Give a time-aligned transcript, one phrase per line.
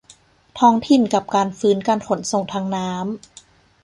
[0.59, 2.99] ท้องถิ่นกับการฟื้นการขนส่งทางน้ำ